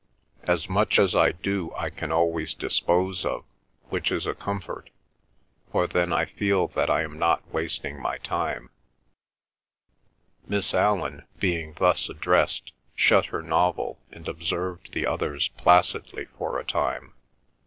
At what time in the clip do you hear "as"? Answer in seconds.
0.45-0.67, 0.97-1.15